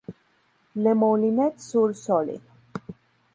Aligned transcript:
Le 0.75 0.95
Moulinet-sur-Solin 0.95 2.39